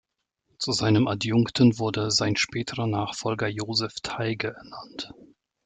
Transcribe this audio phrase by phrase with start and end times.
[0.57, 5.13] Zu seinem Adjunkten wurde sein späterer Nachfolger Josef Teige ernannt.